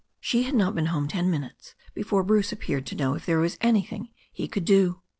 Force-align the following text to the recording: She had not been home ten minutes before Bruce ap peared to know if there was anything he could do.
She 0.19 0.41
had 0.41 0.55
not 0.55 0.73
been 0.73 0.87
home 0.87 1.07
ten 1.07 1.29
minutes 1.29 1.75
before 1.93 2.23
Bruce 2.23 2.51
ap 2.51 2.61
peared 2.61 2.87
to 2.87 2.95
know 2.95 3.13
if 3.13 3.27
there 3.27 3.37
was 3.37 3.55
anything 3.61 4.09
he 4.33 4.47
could 4.47 4.65
do. 4.65 5.03